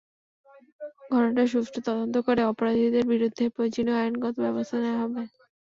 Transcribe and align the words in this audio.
ঘটনার 1.11 1.47
সুষ্ঠু 1.47 1.79
তদন্ত 1.87 2.15
করে 2.27 2.41
অপরাধীদের 2.51 3.03
বিরুদ্ধে 3.11 3.43
প্রয়োজনীয় 3.55 3.97
আইনগত 3.99 4.35
ব্যবস্থা 4.43 4.77
নেওয়া 4.79 5.01
হবে। 5.03 5.21